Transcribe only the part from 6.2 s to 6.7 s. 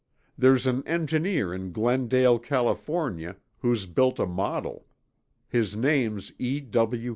E.